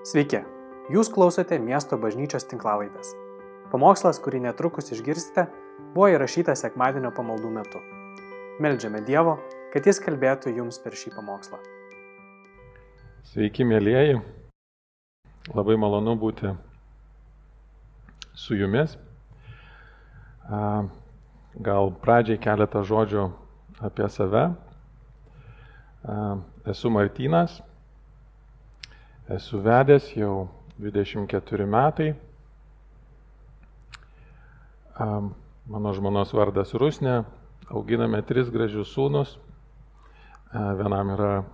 Sveiki, 0.00 0.38
jūs 0.88 1.10
klausote 1.12 1.58
miesto 1.60 1.98
bažnyčios 2.00 2.46
tinklavaitės. 2.48 3.10
Pamokslas, 3.68 4.16
kurį 4.24 4.38
netrukus 4.46 4.88
išgirsite, 4.96 5.44
buvo 5.92 6.06
įrašytas 6.14 6.62
sekmadienio 6.64 7.10
pamaldų 7.12 7.50
metu. 7.52 7.82
Meldžiame 8.64 9.02
Dievo, 9.04 9.36
kad 9.74 9.84
Jis 9.84 10.00
kalbėtų 10.00 10.54
jums 10.56 10.80
per 10.80 10.96
šį 10.96 11.12
pamokslą. 11.18 11.60
Sveiki, 13.28 13.68
mėlyjeji. 13.68 14.22
Labai 15.52 15.76
malonu 15.76 16.16
būti 16.16 16.56
su 18.32 18.56
jumis. 18.56 18.96
Gal 21.60 21.96
pradžiai 22.00 22.40
keletą 22.40 22.86
žodžių 22.88 23.28
apie 23.84 24.08
save. 24.08 24.48
Esu 26.64 26.88
Martynas, 26.88 27.60
esu 29.30 29.60
vedęs 29.62 30.10
jau 30.16 30.48
24 30.78 31.66
metai. 31.66 32.14
Mano 35.66 35.92
žmonos 35.94 36.32
vardas 36.34 36.74
Rusne, 36.74 37.22
auginame 37.70 38.22
tris 38.26 38.50
gražius 38.50 38.90
sūnus. 38.90 39.36
Vienam 40.50 41.14
yra 41.14 41.44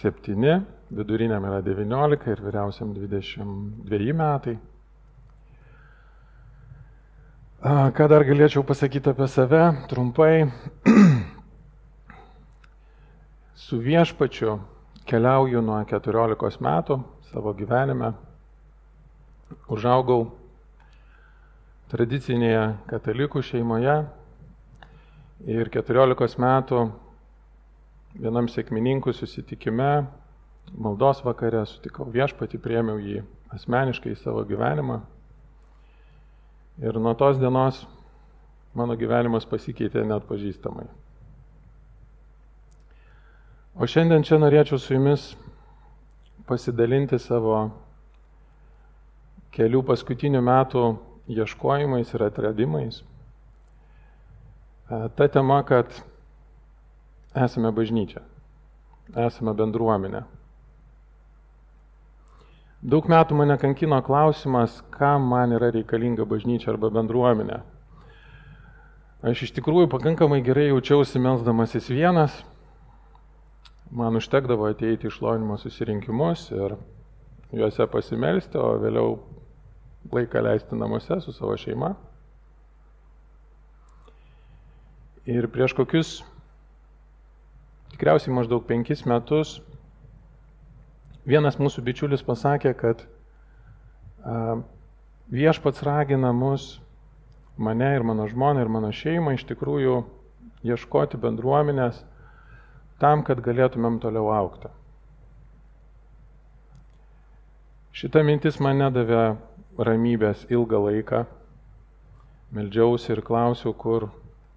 7, 0.00 0.64
viduriniam 0.90 1.44
yra 1.46 1.62
19 1.62 2.32
ir 2.34 2.42
vyriausiam 2.42 2.90
22 2.98 4.12
metai. 4.12 4.58
Ką 7.64 8.10
dar 8.10 8.26
galėčiau 8.26 8.66
pasakyti 8.66 9.14
apie 9.14 9.30
save 9.30 9.62
trumpai? 9.88 10.50
Su 13.64 13.78
viešpačiu 13.80 14.58
keliauju 15.08 15.60
nuo 15.64 15.78
14 15.84 16.62
metų 16.64 16.98
savo 17.30 17.52
gyvenime. 17.56 18.12
Užaugau 19.68 20.30
tradicinėje 21.92 22.62
katalikų 22.88 23.42
šeimoje 23.44 23.96
ir 25.50 25.70
14 25.74 26.40
metų 26.40 26.80
vienam 28.14 28.48
sėkmininkų 28.48 29.12
susitikime, 29.14 30.06
maldos 30.72 31.20
vakare 31.26 31.64
sutikau 31.68 32.08
viešpatį, 32.14 32.60
priemiau 32.62 32.98
jį 33.02 33.24
asmeniškai 33.54 34.14
į 34.14 34.20
savo 34.22 34.44
gyvenimą. 34.48 35.02
Ir 36.82 36.98
nuo 36.98 37.14
tos 37.14 37.38
dienos 37.38 37.84
mano 38.74 38.96
gyvenimas 38.98 39.46
pasikeitė 39.46 40.02
net 40.06 40.24
pažįstamai. 40.26 40.88
O 43.74 43.88
šiandien 43.90 44.22
čia 44.22 44.36
norėčiau 44.38 44.78
su 44.78 44.94
jumis 44.94 45.32
pasidalinti 46.46 47.18
savo 47.18 47.56
kelių 49.56 49.80
paskutinių 49.88 50.42
metų 50.46 50.84
ieškojimais 51.34 52.12
ir 52.14 52.24
atradimais. 52.28 53.00
Ta 54.86 55.26
tema, 55.26 55.58
kad 55.66 55.90
esame 57.34 57.74
bažnyčia, 57.74 58.22
esame 59.26 59.56
bendruomenė. 59.58 60.22
Daug 62.94 63.10
metų 63.10 63.42
mane 63.42 63.58
kankino 63.58 63.98
klausimas, 64.06 64.84
kam 64.94 65.26
man 65.34 65.58
yra 65.58 65.74
reikalinga 65.74 66.28
bažnyčia 66.30 66.70
arba 66.76 66.94
bendruomenė. 66.94 67.62
Aš 69.24 69.48
iš 69.48 69.58
tikrųjų 69.58 69.90
pakankamai 69.90 70.44
gerai 70.46 70.68
jaučiausi 70.68 71.18
melsdamasis 71.18 71.88
vienas, 71.90 72.44
man 73.90 74.16
užtekdavo 74.16 74.68
ateiti 74.70 75.06
iš 75.06 75.20
lovinimo 75.20 75.58
susirinkimus 75.58 76.50
ir 76.54 76.76
juose 77.52 77.86
pasimelsti, 77.90 78.58
o 78.58 78.74
vėliau 78.82 79.18
laiką 80.12 80.42
leisti 80.42 80.76
namuose 80.76 81.20
su 81.20 81.32
savo 81.32 81.56
šeima. 81.60 81.94
Ir 85.24 85.48
prieš 85.48 85.72
kokius 85.76 86.18
tikriausiai 87.94 88.34
maždaug 88.34 88.66
penkis 88.68 89.04
metus 89.08 89.60
vienas 91.24 91.56
mūsų 91.60 91.84
bičiulis 91.84 92.24
pasakė, 92.26 92.74
kad 92.76 93.04
a, 94.24 94.58
viešpats 95.32 95.84
ragina 95.86 96.32
mus, 96.36 96.80
mane 97.56 97.94
ir 97.96 98.04
mano 98.04 98.26
žmoną 98.28 98.64
ir 98.64 98.72
mano 98.72 98.90
šeimą 98.92 99.36
iš 99.36 99.46
tikrųjų 99.48 100.02
ieškoti 100.66 101.20
bendruomenės, 101.20 102.02
tam, 103.04 103.20
kad 103.26 103.44
galėtumėm 103.44 104.00
toliau 104.00 104.32
aukti. 104.32 104.72
Šita 107.94 108.24
mintis 108.26 108.56
man 108.64 108.80
nedavė 108.80 109.36
ramybės 109.78 110.46
ilgą 110.50 110.80
laiką. 110.88 111.20
Meldžiausi 112.54 113.12
ir 113.14 113.22
klausiau, 113.26 113.74
kur, 113.76 114.08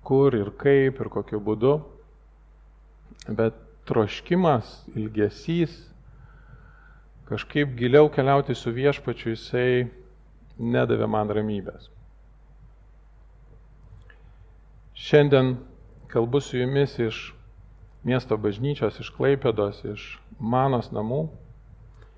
kur 0.08 0.34
ir 0.38 0.54
kaip 0.58 1.02
ir 1.04 1.12
kokiu 1.14 1.42
būdu. 1.44 1.76
Bet 3.28 3.60
troškimas, 3.90 4.72
ilgesys, 4.96 5.76
kažkaip 7.28 7.76
giliau 7.78 8.10
keliauti 8.14 8.56
su 8.56 8.72
viešpačiu, 8.74 9.36
jisai 9.36 9.88
nedavė 10.58 11.08
man 11.12 11.30
ramybės. 11.30 11.92
Šiandien 14.98 15.58
kalbu 16.10 16.42
su 16.42 16.58
jumis 16.58 16.98
iš 17.04 17.26
miesto 18.08 18.38
bažnyčios, 18.40 19.02
iš 19.04 19.12
Klaipėdos, 19.18 19.84
iš 19.84 20.08
manos 20.40 20.94
namų. 20.96 21.28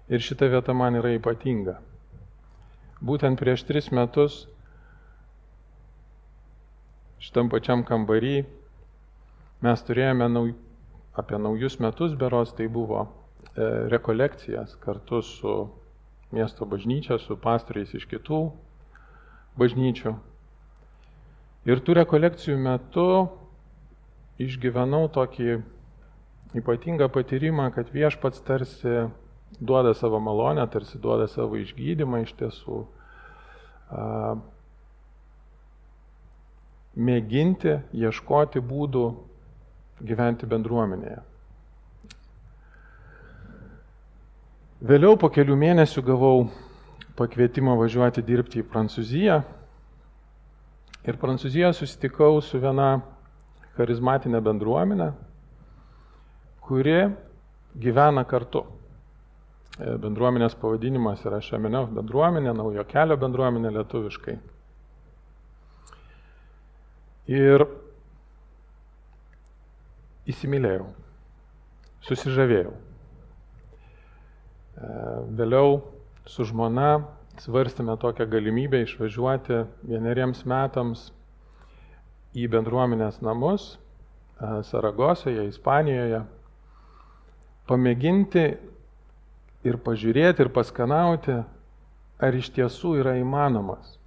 Ir 0.09 0.21
šita 0.25 0.49
vieta 0.49 0.73
man 0.73 0.97
yra 0.97 1.15
ypatinga. 1.17 1.79
Būtent 3.01 3.39
prieš 3.39 3.63
tris 3.67 3.89
metus 3.95 4.43
šitam 7.19 7.49
pačiam 7.51 7.83
kambarį 7.87 8.43
mes 9.65 9.83
turėjome 9.85 10.27
nauj, 10.31 10.53
apie 11.19 11.39
naujus 11.41 11.77
metus 11.83 12.15
beros, 12.19 12.53
tai 12.55 12.69
buvo 12.71 13.03
e, 13.03 13.09
rekolekcijas 13.91 14.77
kartu 14.83 15.21
su 15.25 15.55
miesto 16.31 16.65
bažnyčia, 16.69 17.19
su 17.19 17.37
pastoriais 17.37 17.93
iš 17.97 18.05
kitų 18.09 18.39
bažnyčių. 19.59 20.15
Ir 21.67 21.81
tų 21.83 21.97
rekolekcijų 21.99 22.55
metu 22.61 23.09
išgyvenau 24.39 25.09
tokį 25.11 25.59
ypatingą 26.57 27.09
patyrimą, 27.13 27.69
kad 27.71 27.91
viešpats 27.93 28.41
tarsi 28.41 29.09
duoda 29.61 29.93
savo 29.93 30.19
malonę, 30.19 30.65
tarsi 30.67 30.99
duoda 30.99 31.27
savo 31.27 31.57
išgydymą 31.59 32.23
iš 32.25 32.33
tiesų. 32.39 32.83
A, 33.89 34.05
mėginti 36.99 37.77
ieškoti 37.95 38.61
būdų 38.65 39.05
gyventi 40.05 40.47
bendruomenėje. 40.49 41.21
Vėliau 44.79 45.17
po 45.19 45.27
kelių 45.27 45.57
mėnesių 45.59 46.03
gavau 46.07 46.35
pakvietimą 47.19 47.75
važiuoti 47.75 48.23
dirbti 48.23 48.61
į 48.61 48.67
Prancūziją. 48.71 49.41
Ir 51.07 51.17
Prancūzijoje 51.19 51.73
susitikau 51.81 52.39
su 52.43 52.61
viena 52.63 53.01
charizmatinė 53.75 54.39
bendruomenė, 54.43 55.09
kuri 56.69 57.09
gyvena 57.81 58.23
kartu. 58.29 58.61
E, 59.79 59.95
bendruomenės 60.03 60.53
pavadinimas 60.59 61.23
yra 61.25 61.39
Šemeniaus 61.41 61.89
bendruomenė, 61.95 62.53
naujo 62.53 62.83
kelio 62.89 63.17
bendruomenė 63.17 63.71
lietuviškai. 63.79 64.35
Ir 67.29 67.65
įsimylėjau, 70.29 70.87
susižavėjau. 72.05 72.73
E, 72.75 72.79
vėliau 75.41 75.79
su 76.29 76.45
žmona 76.49 76.89
svarstėme 77.41 77.95
tokią 77.97 78.27
galimybę 78.29 78.83
išvažiuoti 78.85 79.63
vieneriems 79.89 80.45
metams 80.49 81.07
į 82.37 82.49
bendruomenės 82.51 83.23
namus 83.25 83.71
e, 83.73 84.59
Saragosoje, 84.69 85.47
Ispanijoje 85.49 86.27
pamėginti 87.69 88.45
ir 89.67 89.79
pažiūrėti 89.85 90.45
ir 90.45 90.51
paskanauti, 90.55 91.37
ar 92.19 92.35
iš 92.35 92.49
tiesų 92.55 92.97
yra 93.03 93.15
įmanomas 93.21 93.99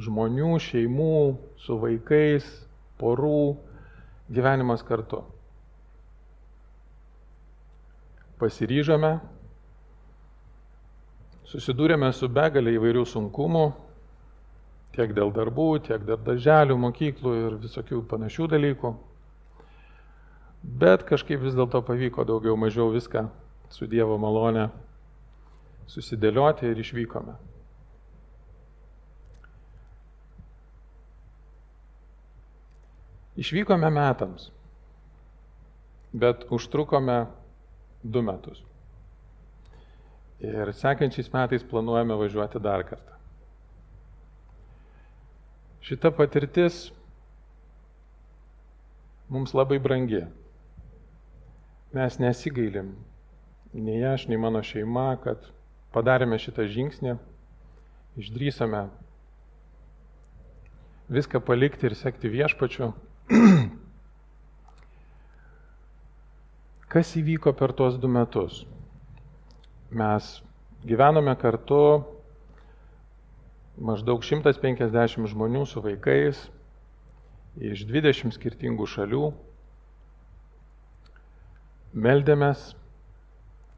žmonių, 0.00 0.56
šeimų, 0.58 1.36
su 1.60 1.76
vaikais, 1.78 2.46
porų 2.98 3.54
gyvenimas 4.34 4.82
kartu. 4.86 5.22
Pasiryžome, 8.40 9.14
susidūrėme 11.48 12.10
su 12.12 12.28
begalė 12.28 12.74
įvairių 12.74 13.04
sunkumų, 13.06 13.64
tiek 14.96 15.14
dėl 15.14 15.30
darbų, 15.34 15.68
tiek 15.86 16.02
dėl 16.06 16.18
darželių, 16.26 16.78
mokyklų 16.88 17.34
ir 17.44 17.58
visokių 17.62 18.02
panašių 18.10 18.50
dalykų. 18.56 18.94
Bet 20.64 21.04
kažkaip 21.04 21.42
vis 21.44 21.54
dėlto 21.54 21.82
pavyko 21.84 22.24
daugiau 22.24 22.56
mažiau 22.56 22.88
viską 22.94 23.26
su 23.70 23.86
Dievo 23.90 24.16
malone 24.18 24.70
susidėlioti 25.92 26.70
ir 26.70 26.80
išvykome. 26.80 27.34
Išvykome 33.44 33.90
metams, 33.90 34.48
bet 36.14 36.46
užtrukome 36.54 37.24
du 38.02 38.22
metus. 38.22 38.62
Ir 40.44 40.70
sekančiais 40.76 41.32
metais 41.34 41.64
planuojame 41.66 42.16
važiuoti 42.20 42.62
dar 42.62 42.84
kartą. 42.86 43.18
Šita 45.84 46.12
patirtis 46.16 46.86
mums 49.28 49.52
labai 49.52 49.78
brangi. 49.82 50.22
Mes 51.94 52.16
nesigailim, 52.18 52.88
nei 53.70 54.00
aš, 54.02 54.26
nei 54.26 54.38
mano 54.40 54.58
šeima, 54.66 55.12
kad 55.22 55.44
padarėme 55.94 56.34
šitą 56.42 56.66
žingsnį, 56.66 57.12
išdrysome 58.18 58.80
viską 61.14 61.38
palikti 61.46 61.86
ir 61.86 61.94
sekti 61.94 62.26
viešpačiu. 62.32 62.90
Kas 66.94 67.14
įvyko 67.22 67.54
per 67.54 67.70
tuos 67.78 67.94
du 68.02 68.10
metus? 68.10 68.64
Mes 69.94 70.42
gyvenome 70.82 71.34
kartu 71.38 72.02
maždaug 73.78 74.26
150 74.26 75.30
žmonių 75.30 75.62
su 75.66 75.78
vaikais 75.86 76.50
iš 77.62 77.86
20 77.86 78.34
skirtingų 78.34 78.86
šalių. 78.90 79.30
Meldėmės, 81.94 82.72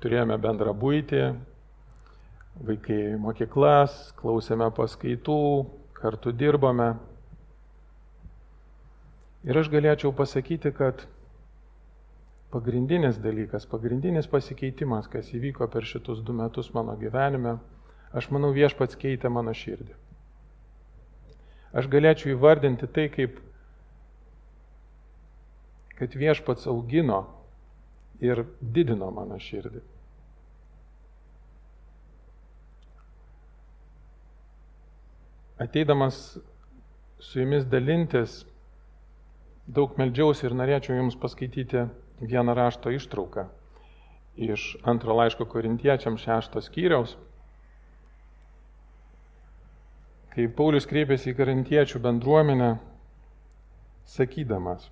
turėjome 0.01 0.39
bendrą 0.41 0.73
būtį, 0.73 1.19
vaikai 2.65 3.19
mokyklas, 3.21 3.93
klausėme 4.17 4.71
paskaitų, 4.73 5.37
kartu 5.99 6.33
dirbome. 6.33 6.95
Ir 9.45 9.61
aš 9.61 9.69
galėčiau 9.69 10.15
pasakyti, 10.17 10.73
kad 10.73 11.05
pagrindinis 12.57 13.21
dalykas, 13.21 13.69
pagrindinis 13.69 14.33
pasikeitimas, 14.33 15.13
kas 15.13 15.29
įvyko 15.37 15.69
per 15.69 15.85
šitus 15.85 16.25
du 16.25 16.33
metus 16.33 16.73
mano 16.73 16.97
gyvenime, 16.97 17.59
aš 18.17 18.33
manau 18.33 18.55
viešpats 18.57 18.97
keitė 18.97 19.29
mano 19.29 19.53
širdį. 19.53 19.93
Aš 21.77 21.93
galėčiau 21.93 22.33
įvardinti 22.33 22.89
tai 22.89 23.11
kaip, 23.13 23.43
kad 26.01 26.17
viešpats 26.17 26.65
augino 26.73 27.27
ir 28.25 28.45
didino 28.61 29.11
mano 29.15 29.39
širdį. 29.41 29.83
Ateidamas 35.67 36.39
su 37.19 37.41
jumis 37.41 37.65
dalintis, 37.73 38.43
daug 39.67 39.97
meldžiausi 39.99 40.47
ir 40.47 40.57
norėčiau 40.57 40.99
jums 40.99 41.17
paskaityti 41.21 41.87
vieną 42.21 42.55
rašto 42.57 42.93
ištrauką 42.93 43.47
iš 44.37 44.77
antro 44.85 45.15
laiško 45.17 45.45
korintiečiam 45.49 46.19
šešto 46.21 46.61
skyriaus. 46.61 47.17
Kai 50.35 50.49
Paulius 50.53 50.85
kreipėsi 50.85 51.33
į 51.33 51.37
karantiečių 51.39 52.03
bendruomenę, 52.05 52.75
sakydamas, 54.13 54.91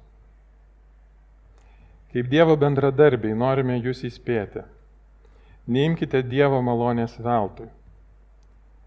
kaip 2.14 2.30
Dievo 2.30 2.54
bendradarbiai 2.56 3.34
norime 3.34 3.80
jūs 3.82 4.04
įspėti, 4.06 4.62
neimkite 5.66 6.22
Dievo 6.30 6.60
malonės 6.62 7.18
veltui. 7.18 7.66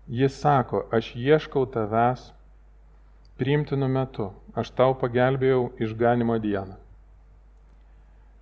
Jis 0.08 0.40
sako, 0.40 0.86
aš 0.96 1.12
ieškau 1.20 1.66
tavęs 1.68 2.30
priimtinu 3.38 3.92
metu, 3.92 4.32
aš 4.56 4.72
tau 4.72 4.96
pagelbėjau 4.96 5.68
išganimo 5.84 6.40
dieną. 6.40 6.80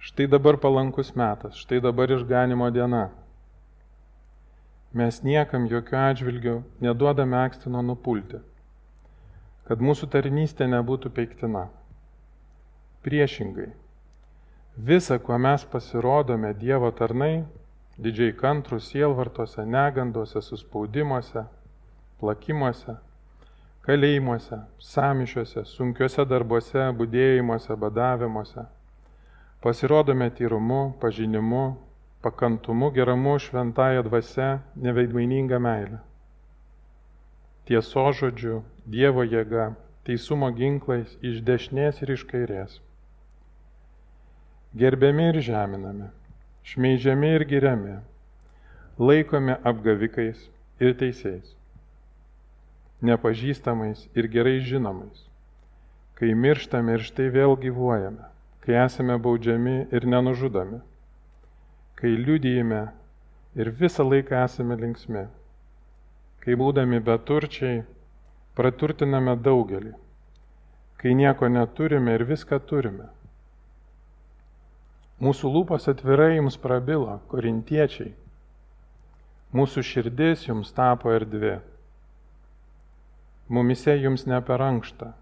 Štai 0.06 0.30
dabar 0.30 0.62
palankus 0.62 1.16
metas, 1.18 1.58
štai 1.66 1.82
dabar 1.82 2.14
išganimo 2.14 2.70
diena 2.70 3.08
mes 4.96 5.18
niekam 5.28 5.66
jokių 5.68 5.98
atžvilgių 6.00 6.56
neduodame 6.84 7.36
akstino 7.42 7.82
nupulti, 7.84 8.40
kad 9.68 9.82
mūsų 9.84 10.08
tarnystė 10.14 10.70
nebūtų 10.72 11.12
peiktina. 11.18 11.66
Priešingai, 13.04 13.68
visa, 14.77 15.19
kuo 15.19 15.38
mes 15.38 15.63
pasirodome 15.66 16.54
Dievo 16.54 16.92
tarnai, 16.92 17.45
didžiai 17.98 18.33
kantrus 18.36 18.89
sielvartose, 18.92 19.63
negandose, 19.66 20.42
suspaudimuose, 20.42 21.45
plakimuose, 22.19 22.98
kalėjimuose, 23.88 24.60
samišiuose, 24.92 25.63
sunkiuose 25.69 26.25
darbuose, 26.27 26.89
būdėjimuose, 27.00 27.77
badavimuose, 27.80 28.66
pasirodome 29.63 30.30
tyrumu, 30.36 30.81
pažinimu, 31.00 31.66
pakantumu, 32.25 32.92
geramu, 32.92 33.38
šventąją 33.39 34.04
dvasę, 34.10 34.50
neveidmaininga 34.75 35.62
meilė. 35.62 36.01
Tieso 37.66 38.10
žodžiu, 38.13 38.63
Dievo 38.86 39.24
jėga, 39.25 39.72
teisumo 40.06 40.51
ginklais 40.54 41.16
iš 41.22 41.39
dešinės 41.48 42.04
ir 42.04 42.12
iš 42.18 42.25
kairės. 42.30 42.81
Gerbiami 44.75 45.30
ir 45.31 45.39
žeminami, 45.48 46.10
šmeižiami 46.68 47.30
ir 47.36 47.45
giriami, 47.51 48.00
laikomi 49.00 49.56
apgavikais 49.72 50.42
ir 50.83 50.98
teisėjais, 51.00 51.54
nepažįstamais 53.06 54.07
ir 54.16 54.27
gerai 54.33 54.57
žinomais, 54.66 55.22
kai 56.19 56.33
mirštame 56.36 56.98
ir 56.98 57.07
štai 57.07 57.30
vėl 57.38 57.56
gyvuojame, 57.62 58.27
kai 58.66 58.75
esame 58.83 59.16
baudžiami 59.22 59.77
ir 59.95 60.10
nenužudomi 60.12 60.81
kai 61.95 62.12
liudijime 62.12 62.81
ir 63.56 63.69
visą 63.80 64.04
laiką 64.04 64.42
esame 64.44 64.75
linksmi, 64.80 65.22
kai 66.44 66.56
būdami 66.60 67.00
beturčiai 67.07 67.83
praturtiname 68.57 69.38
daugelį, 69.45 69.94
kai 71.00 71.13
nieko 71.16 71.48
neturime 71.48 72.18
ir 72.18 72.25
viską 72.27 72.60
turime. 72.72 73.07
Mūsų 75.23 75.51
lūpos 75.51 75.88
atvirai 75.88 76.35
jums 76.35 76.57
prabilo, 76.59 77.21
korintiečiai, 77.31 78.12
mūsų 79.56 79.83
širdis 79.88 80.43
jums 80.50 80.74
tapo 80.75 81.13
erdvė, 81.15 81.60
mumise 83.48 83.95
jums 83.95 84.27
ne 84.27 84.41
per 84.43 84.63
ankštą, 84.65 85.13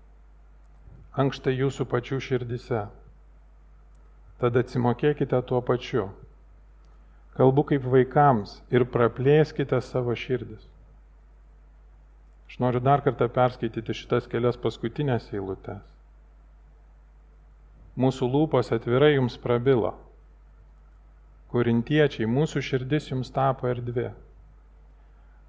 ankšta 1.13 1.53
jūsų 1.53 1.85
pačių 1.93 2.19
širdise. 2.25 2.87
Tada 4.41 4.65
atsimokėkite 4.65 5.39
tuo 5.45 5.61
pačiu 5.61 6.09
Kalbu 7.33 7.63
kaip 7.65 7.85
vaikams 7.89 8.59
ir 8.69 8.83
praplėskite 8.93 9.79
savo 9.81 10.13
širdis. 10.13 10.67
Aš 12.45 12.59
noriu 12.61 12.81
dar 12.85 13.01
kartą 13.01 13.25
perskaityti 13.33 13.95
šitas 13.97 14.27
kelias 14.29 14.59
paskutinės 14.61 15.31
eilutes. 15.33 15.92
Mūsų 17.93 18.25
lūpos 18.33 18.71
atvirai 18.73 19.13
jums 19.13 19.35
prabilo. 19.37 19.91
Korintiečiai, 21.53 22.25
mūsų 22.25 22.63
širdis 22.65 23.11
jums 23.11 23.29
tapo 23.29 23.69
erdvė. 23.69 24.07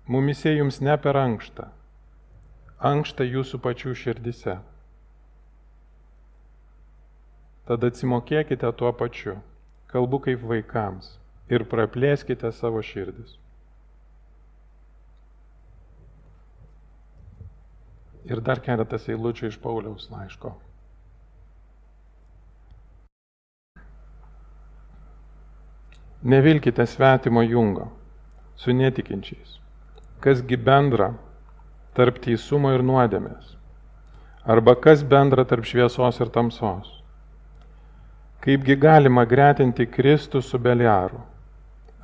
Mumise 0.04 0.52
jums 0.52 0.82
ne 0.84 0.96
per 1.00 1.16
ankštą. 1.16 1.70
Ankšta 2.84 3.24
jūsų 3.24 3.60
pačių 3.64 3.94
širdise. 3.96 4.58
Tada 7.64 7.88
atsimokėkite 7.88 8.68
tuo 8.76 8.92
pačiu. 8.92 9.38
Kalbu 9.88 10.20
kaip 10.26 10.44
vaikams 10.44 11.14
ir 11.48 11.64
praplėskite 11.70 12.50
savo 12.52 12.82
širdis. 12.84 13.38
Ir 18.28 18.40
dar 18.44 18.60
keletas 18.64 19.08
eilučių 19.08 19.48
iš 19.48 19.58
Pauliaus 19.64 20.10
laiško. 20.12 20.52
Nevilkite 26.25 26.87
svetimo 26.87 27.43
jungo 27.43 27.90
su 28.57 28.73
netikinčiais. 28.73 29.59
Kasgi 30.21 30.57
bendra 30.57 31.11
tarp 31.95 32.23
teisumo 32.25 32.73
ir 32.73 32.83
nuodėmės? 32.83 33.52
Arba 34.45 34.75
kas 34.75 35.04
bendra 35.04 35.45
tarp 35.45 35.69
šviesos 35.69 36.21
ir 36.21 36.33
tamsos? 36.33 36.88
Kaipgi 38.45 38.76
galima 38.76 39.25
gretinti 39.28 39.87
Kristų 39.88 40.43
su 40.43 40.59
Beliaru? 40.59 41.21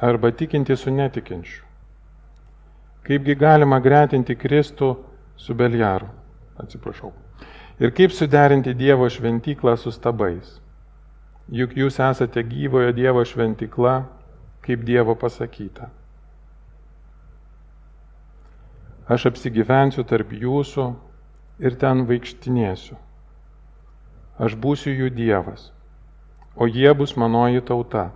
arba 0.01 0.31
tikinti 0.31 0.77
su 0.77 0.91
netikinčiu. 0.91 1.65
Kaipgi 3.05 3.35
galima 3.35 3.81
gretinti 3.81 4.37
Kristų 4.37 4.95
su 5.37 5.55
Beljaru? 5.55 6.09
Atsiprašau. 6.61 7.13
Ir 7.81 7.93
kaip 7.97 8.13
suderinti 8.13 8.75
Dievo 8.77 9.09
šventyklą 9.09 9.77
su 9.77 9.93
stabais? 9.93 10.61
Juk 11.51 11.75
jūs 11.75 11.99
esate 11.99 12.45
gyvojo 12.47 12.93
Dievo 12.95 13.25
šventykla, 13.27 13.97
kaip 14.63 14.85
Dievo 14.87 15.17
pasakyta. 15.19 15.91
aš 19.11 19.27
apsigyvensiu 19.33 20.05
tarp 20.07 20.31
jūsų 20.31 20.87
ir 21.67 21.77
ten 21.83 22.05
vaikštinėsiu. 22.07 22.95
Aš 24.41 24.55
būsiu 24.57 24.95
jų 24.95 25.11
dievas, 25.17 25.69
o 26.55 26.69
jie 26.71 26.93
bus 26.95 27.17
manoji 27.19 27.61
tauta. 27.67 28.11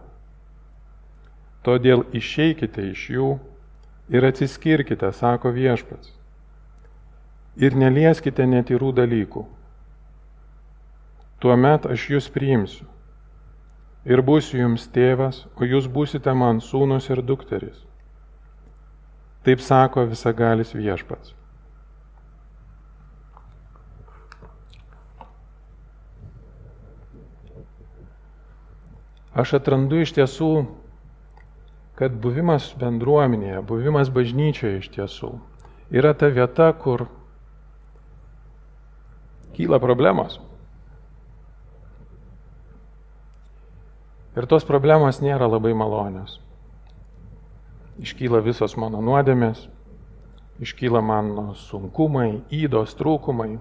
Todėl 1.67 2.05
išeikite 2.15 2.87
iš 2.93 3.09
jų 3.11 3.33
ir 4.15 4.29
atsiskirkite, 4.29 5.11
sako 5.13 5.51
viešpats. 5.57 6.13
Ir 7.59 7.75
nelieskite 7.79 8.47
netyrų 8.47 8.93
dalykų. 8.95 9.45
Tuomet 11.43 11.87
aš 11.91 12.09
jūs 12.15 12.31
priimsiu. 12.33 12.87
Ir 14.05 14.21
būsiu 14.21 14.61
jums 14.61 14.85
tėvas, 14.93 15.45
o 15.57 15.65
jūs 15.65 15.89
būsite 15.89 16.33
man 16.37 16.61
sūnus 16.61 17.09
ir 17.09 17.23
dukteris. 17.25 17.79
Taip 19.45 19.63
sako 19.65 20.05
visagalis 20.11 20.75
viešpats. 20.77 21.33
Aš 29.35 29.57
atrandu 29.59 30.05
iš 30.05 30.13
tiesų, 30.15 30.53
kad 31.99 32.15
buvimas 32.23 32.69
bendruomenėje, 32.79 33.65
buvimas 33.67 34.13
bažnyčioje 34.15 34.79
iš 34.85 34.93
tiesų 34.95 35.33
yra 35.95 36.15
ta 36.15 36.27
vieta, 36.27 36.73
kur 36.73 37.07
kyla 39.55 39.79
problemos. 39.79 40.41
Ir 44.35 44.49
tos 44.51 44.67
problemos 44.67 45.21
nėra 45.23 45.47
labai 45.47 45.75
malonios 45.79 46.41
iškyla 48.03 48.41
visos 48.43 48.75
mano 48.81 49.01
nuodėmės, 49.05 49.67
iškyla 50.63 51.03
mano 51.05 51.53
sunkumai, 51.59 52.43
įdos 52.55 52.97
trūkumai. 52.99 53.57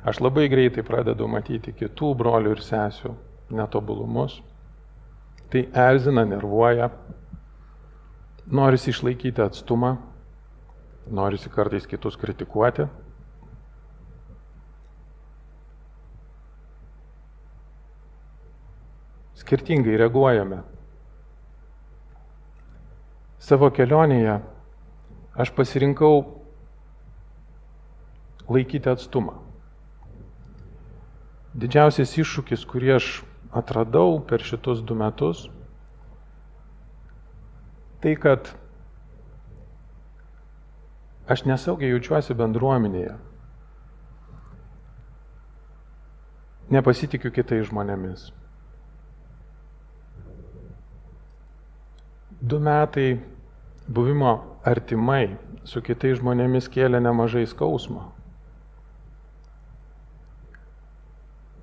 Aš 0.00 0.22
labai 0.24 0.46
greitai 0.48 0.84
pradedu 0.86 1.28
matyti 1.28 1.74
kitų 1.76 2.14
brolių 2.16 2.54
ir 2.54 2.62
sesių 2.64 3.12
netobulumus. 3.52 4.38
Tai 5.52 5.66
erzina, 5.76 6.24
nervuoja. 6.24 6.88
Norisi 8.50 8.90
išlaikyti 8.94 9.42
atstumą, 9.44 9.96
norisi 11.10 11.52
kartais 11.52 11.84
kitus 11.86 12.16
kritikuoti. 12.18 12.86
Skirtingai 19.50 19.96
reaguojame 19.98 20.60
Savo 23.42 23.66
kelionėje 23.74 24.36
aš 25.42 25.50
pasirinkau 25.56 26.20
laikyti 28.46 28.92
atstumą. 28.92 29.34
Didžiausias 31.58 32.14
iššūkis, 32.22 32.62
kurį 32.70 32.94
aš 33.00 33.10
atradau 33.50 34.20
per 34.22 34.46
šitus 34.46 34.86
du 34.86 34.94
metus, 34.94 35.48
tai 38.04 38.14
kad 38.22 38.52
aš 41.26 41.42
nesaugiai 41.50 41.90
jaučiuosi 41.96 42.38
bendruomenėje. 42.38 43.16
Nepasitikiu 46.70 47.34
kitais 47.34 47.66
žmonėmis. 47.72 48.30
Du 52.40 52.58
metai 52.58 53.20
buvimo 53.88 54.38
artimai 54.64 55.36
su 55.68 55.82
kitais 55.84 56.18
žmonėmis 56.20 56.70
kėlė 56.72 57.00
nemažai 57.02 57.44
skausmo. 57.48 58.06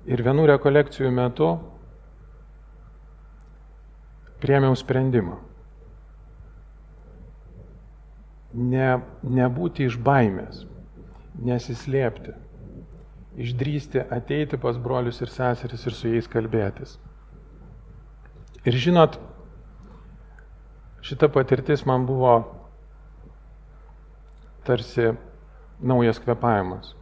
Ir 0.08 0.22
vienų 0.24 0.46
rekolekcijų 0.54 1.10
metu 1.12 1.50
priemiau 4.40 4.76
sprendimą. 4.78 5.36
Ne, 8.54 8.92
nebūti 9.22 9.84
iš 9.84 9.98
baimės, 10.00 10.62
nesislėpti, 11.44 12.32
išdrysti 13.38 14.06
ateiti 14.14 14.56
pas 14.62 14.78
brolius 14.80 15.20
ir 15.20 15.34
seseris 15.34 15.84
ir 15.84 15.96
su 15.98 16.14
jais 16.14 16.30
kalbėtis. 16.30 16.96
Ir 18.64 18.78
žinot, 18.78 19.18
Šita 21.02 21.28
patirtis 21.28 21.84
man 21.86 22.06
buvo 22.06 22.34
tarsi 24.66 25.12
naujas 25.80 26.18
kvepavimas, 26.18 26.92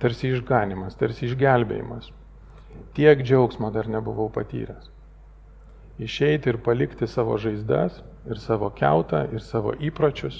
tarsi 0.00 0.30
išganimas, 0.30 0.96
tarsi 0.96 1.26
išgelbėjimas. 1.26 2.08
Tiek 2.94 3.24
džiaugsmo 3.26 3.72
dar 3.74 3.90
nebuvau 3.90 4.30
patyręs. 4.32 4.88
Išeiti 6.00 6.48
ir 6.48 6.60
palikti 6.64 7.08
savo 7.10 7.36
žaizdas, 7.36 7.98
ir 8.30 8.40
savo 8.40 8.70
keutą, 8.72 9.26
ir 9.34 9.42
savo 9.44 9.74
įpročius, 9.76 10.38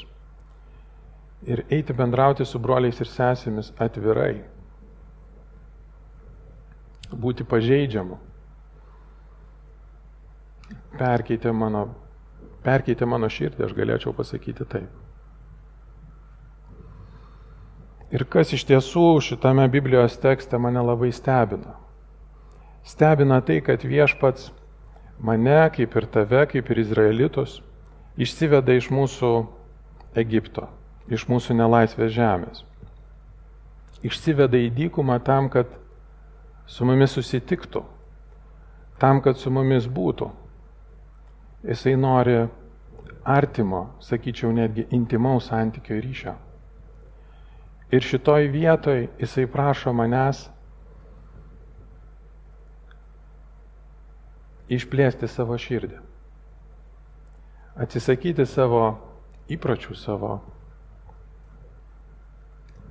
ir 1.45 1.65
eiti 1.69 1.93
bendrauti 1.97 2.47
su 2.49 2.61
broliais 2.63 3.01
ir 3.01 3.11
sesėmis 3.11 3.73
atvirai, 3.77 4.41
būti 7.11 7.45
pažeidžiamu, 7.45 8.17
perkeitė 10.97 11.53
mano 11.53 11.89
perkeitė 12.65 13.09
mano 13.09 13.29
širdį, 13.31 13.65
aš 13.67 13.77
galėčiau 13.77 14.15
pasakyti 14.17 14.67
taip. 14.69 14.91
Ir 18.11 18.25
kas 18.27 18.51
iš 18.57 18.65
tiesų 18.67 19.21
šitame 19.23 19.69
Biblijos 19.71 20.17
tekste 20.19 20.59
mane 20.59 20.83
labai 20.83 21.13
stebina. 21.15 21.77
Stebina 22.83 23.39
tai, 23.47 23.61
kad 23.63 23.85
viešpats 23.87 24.51
mane, 25.23 25.61
kaip 25.77 25.95
ir 25.95 26.07
tave, 26.11 26.43
kaip 26.51 26.73
ir 26.73 26.81
izraelitus, 26.83 27.61
išsiveda 28.19 28.75
iš 28.75 28.91
mūsų 28.91 29.31
Egipto, 30.19 30.67
iš 31.07 31.29
mūsų 31.31 31.55
nelaisvės 31.61 32.11
žemės. 32.17 32.65
Išsiveda 34.03 34.59
į 34.59 34.73
dykumą 34.75 35.21
tam, 35.23 35.47
kad 35.53 35.71
su 36.67 36.89
mumis 36.89 37.15
susitiktų, 37.15 37.85
tam, 38.99 39.21
kad 39.23 39.39
su 39.39 39.53
mumis 39.55 39.87
būtų, 39.87 40.33
Jisai 41.65 41.97
nori 41.97 42.37
artimo, 43.25 43.83
sakyčiau, 44.01 44.53
netgi 44.53 44.87
intimaus 44.97 45.51
santykio 45.51 45.99
ryšio. 46.01 46.35
Ir 47.93 48.07
šitoj 48.07 48.49
vietoj 48.49 49.09
jisai 49.19 49.45
prašo 49.51 49.93
manęs 49.93 50.47
išplėsti 54.71 55.29
savo 55.29 55.59
širdį. 55.59 55.99
Atsisakyti 57.81 58.47
savo 58.47 58.85
įpročių, 59.51 59.97
savo, 59.99 60.33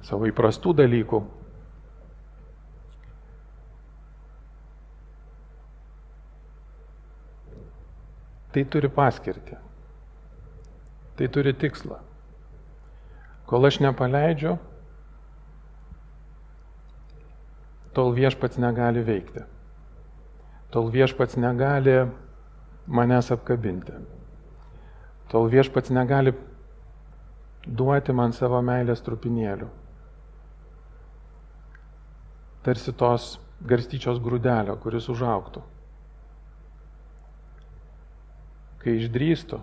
savo 0.04 0.28
įprastų 0.30 0.76
dalykų 0.84 1.24
Tai 8.54 8.64
turi 8.66 8.90
paskirti. 8.90 9.58
Tai 11.18 11.28
turi 11.28 11.54
tikslą. 11.54 12.00
Kol 13.50 13.66
aš 13.66 13.80
nepaleidžiu, 13.82 14.56
tol 17.98 18.14
viešpats 18.14 18.62
negali 18.62 19.02
veikti. 19.06 19.44
Tol 20.70 20.92
viešpats 20.94 21.38
negali 21.42 21.96
manęs 22.86 23.32
apkabinti. 23.34 23.98
Tol 25.30 25.50
viešpats 25.50 25.90
negali 25.94 26.34
duoti 27.66 28.14
man 28.14 28.34
savo 28.34 28.62
meilės 28.66 29.02
trupinėlių. 29.06 29.68
Tarsi 32.66 32.94
tos 32.94 33.36
garstyčios 33.66 34.22
grūdelio, 34.22 34.78
kuris 34.82 35.10
užauktų. 35.10 35.62
Kai 38.80 38.96
išdrįstu, 39.00 39.60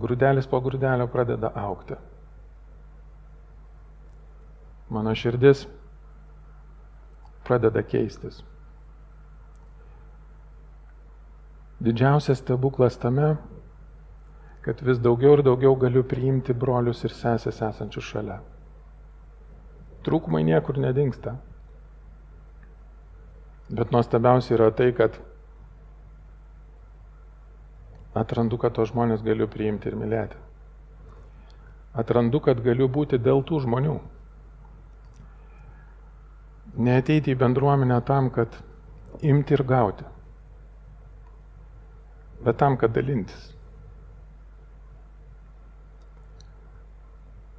grūdelis 0.00 0.48
po 0.48 0.60
grūdelio 0.64 1.08
pradeda 1.12 1.52
aukti. 1.56 1.96
Mano 4.92 5.14
širdis 5.18 5.64
pradeda 7.46 7.82
keistis. 7.82 8.42
Didžiausias 11.82 12.40
stebuklas 12.40 12.96
tame, 12.96 13.34
kad 14.64 14.80
vis 14.82 14.98
daugiau 14.98 15.36
ir 15.36 15.42
daugiau 15.46 15.76
galiu 15.78 16.02
priimti 16.06 16.54
brolius 16.56 17.04
ir 17.04 17.12
sesės 17.14 17.60
esančius 17.62 18.08
šalia. 18.08 18.40
Trūkumai 20.06 20.40
niekur 20.46 20.78
nedingsta. 20.80 21.36
Bet 23.68 23.92
nuostabiausia 23.94 24.54
yra 24.56 24.70
tai, 24.70 24.92
kad 24.94 25.18
atrandu, 28.16 28.58
kad 28.60 28.74
tos 28.76 28.90
žmonės 28.92 29.24
galiu 29.24 29.48
priimti 29.50 29.90
ir 29.90 29.96
mylėti. 29.98 30.38
Atrandu, 31.96 32.40
kad 32.44 32.60
galiu 32.64 32.88
būti 32.92 33.18
dėl 33.20 33.42
tų 33.48 33.62
žmonių. 33.64 33.96
Neateiti 36.76 37.32
į 37.32 37.38
bendruomenę 37.40 38.02
tam, 38.04 38.28
kad 38.30 38.52
imti 39.24 39.56
ir 39.56 39.62
gauti, 39.64 40.04
bet 42.44 42.58
tam, 42.60 42.76
kad 42.76 42.92
dalintis. 42.92 43.52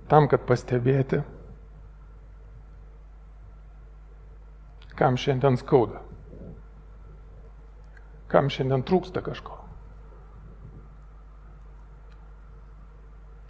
Tam, 0.08 0.30
kad 0.32 0.46
pastebėti, 0.48 1.24
kam 4.96 5.18
šiandien 5.20 5.58
skauda, 5.60 6.00
kam 8.32 8.54
šiandien 8.54 8.86
trūksta 8.88 9.26
kažko, 9.26 9.58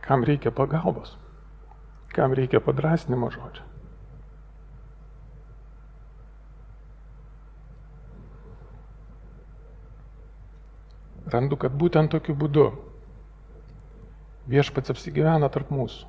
kam 0.08 0.24
reikia 0.24 0.52
pagalbos, 0.56 1.18
kam 2.16 2.34
reikia 2.34 2.64
padrasnimo 2.64 3.28
žodžio. 3.32 3.66
Randu, 11.28 11.58
kad 11.60 11.76
būtent 11.76 12.14
tokiu 12.14 12.38
būdu 12.40 12.70
viešpats 14.48 14.94
apsigyvena 14.94 15.50
tarp 15.52 15.74
mūsų. 15.76 16.08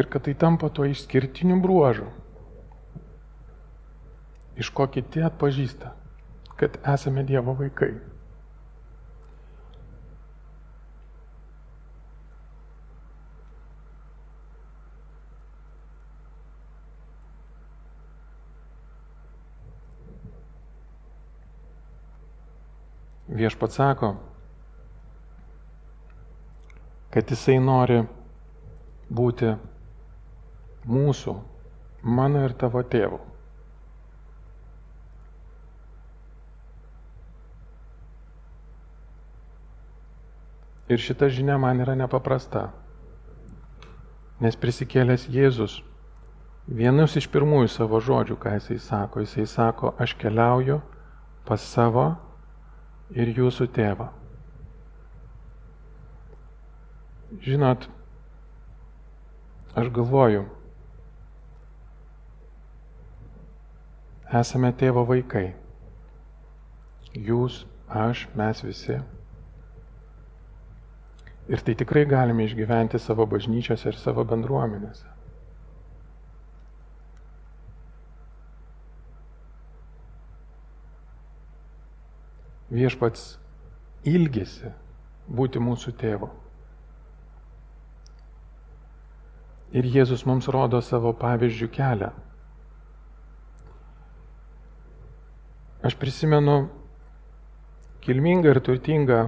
Ir 0.00 0.06
kad 0.10 0.26
tai 0.26 0.34
tampa 0.38 0.70
tuo 0.74 0.86
išskirtiniu 0.90 1.60
bruožu, 1.62 2.08
iš 4.58 4.70
ko 4.74 4.86
kiti 4.90 5.22
atpažįsta, 5.22 5.94
kad 6.58 6.78
esame 6.94 7.22
Dievo 7.26 7.54
vaikai. 7.58 7.94
Viešpats 23.40 23.78
sako, 23.80 24.14
kad 27.10 27.30
jisai 27.32 27.56
nori 27.62 28.02
būti 29.08 29.54
mūsų, 30.84 31.34
mano 32.04 32.44
ir 32.44 32.54
tavo 32.60 32.84
tėvų. 32.84 33.18
Ir 40.90 40.98
šita 40.98 41.28
žinia 41.30 41.56
man 41.62 41.80
yra 41.80 41.94
nepaprasta, 41.94 42.68
nes 44.42 44.56
prisikėlęs 44.58 45.28
Jėzus 45.30 45.80
vienus 46.66 47.14
iš 47.16 47.28
pirmųjų 47.30 47.70
savo 47.70 48.00
žodžių, 48.02 48.36
ką 48.42 48.56
jisai 48.56 48.78
sako, 48.82 49.22
jisai 49.22 49.46
sako, 49.46 49.94
aš 50.02 50.16
keliauju 50.18 50.80
pas 51.46 51.62
savo 51.62 52.10
ir 53.14 53.30
jūsų 53.34 53.66
tėvą. 53.74 54.08
Žinot, 57.44 57.86
aš 59.78 59.90
galvoju, 59.94 60.44
esame 64.40 64.72
tėvo 64.74 65.04
vaikai. 65.06 65.52
Jūs, 67.14 67.64
aš, 67.90 68.26
mes 68.38 68.64
visi. 68.66 68.98
Ir 71.50 71.62
tai 71.66 71.74
tikrai 71.74 72.04
galime 72.06 72.46
išgyventi 72.46 72.98
savo 73.02 73.26
bažnyčiose 73.30 73.90
ir 73.90 73.98
savo 73.98 74.22
bendruomenėse. 74.26 75.19
Viešpats 82.70 83.34
ilgisi 84.06 84.70
būti 85.28 85.62
mūsų 85.62 85.94
tėvu. 86.00 86.30
Ir 89.70 89.86
Jėzus 89.86 90.24
mums 90.26 90.48
rodo 90.50 90.80
savo 90.82 91.12
pavyzdžių 91.14 91.68
kelią. 91.74 92.10
Aš 95.86 95.94
prisimenu 95.96 96.56
kilmingą 98.04 98.50
ir 98.50 98.60
turtingą 98.66 99.20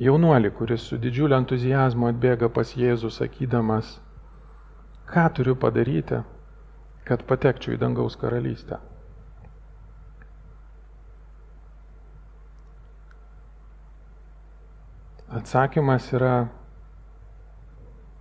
jaunuolį, 0.00 0.52
kuris 0.58 0.84
su 0.90 1.00
didžiuliu 1.00 1.38
entuzijazmu 1.40 2.10
atbėga 2.10 2.50
pas 2.52 2.76
Jėzų 2.76 3.10
sakydamas, 3.14 3.96
ką 5.10 5.26
turiu 5.34 5.56
padaryti, 5.56 6.20
kad 7.08 7.24
patekčiau 7.26 7.74
į 7.74 7.80
dangaus 7.80 8.20
karalystę. 8.20 8.78
Atsakymas 15.30 16.08
yra 16.10 16.48